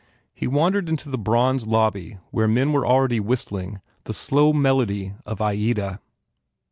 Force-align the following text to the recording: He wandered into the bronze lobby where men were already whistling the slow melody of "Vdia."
He 0.33 0.47
wandered 0.47 0.89
into 0.89 1.11
the 1.11 1.17
bronze 1.19 1.67
lobby 1.67 2.17
where 2.31 2.47
men 2.47 2.73
were 2.73 2.87
already 2.87 3.19
whistling 3.19 3.81
the 4.05 4.15
slow 4.15 4.51
melody 4.51 5.13
of 5.27 5.37
"Vdia." 5.37 5.99